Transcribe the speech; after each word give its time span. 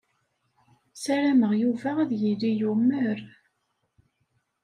Ssarameɣ 0.95 1.51
Yuba 1.61 1.89
ad 2.01 2.11
yili 2.21 2.51
yumer. 2.59 3.19